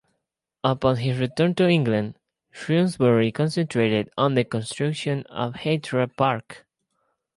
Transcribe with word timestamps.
Upon 0.63 0.95
his 0.97 1.19
return 1.19 1.53
to 1.53 1.67
England, 1.69 2.17
Shrewsbury 2.49 3.31
concentrated 3.31 4.09
on 4.17 4.33
the 4.33 4.43
construction 4.43 5.21
of 5.27 5.53
Heythrop 5.53 6.17
Park. 6.17 6.65